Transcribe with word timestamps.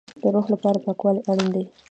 د 0.21 0.23
روح 0.33 0.45
لپاره 0.53 0.83
پاکوالی 0.85 1.21
اړین 1.29 1.49
دی 1.55 1.63